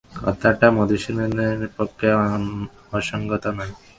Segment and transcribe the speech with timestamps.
[0.19, 2.07] কথাটা মধুসূদনের পক্ষে
[2.97, 3.73] অসংগত নয়।